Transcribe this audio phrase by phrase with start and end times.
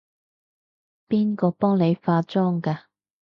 [1.07, 2.85] 邊個幫你化妝㗎？